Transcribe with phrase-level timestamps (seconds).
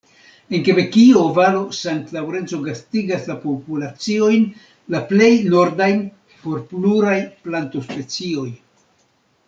[0.57, 4.49] En Kebekio, valo Sankt-Laŭrenco gastigas la populaciojn
[4.95, 6.03] la plej nordajn
[6.47, 8.49] por pluraj plantospecioj.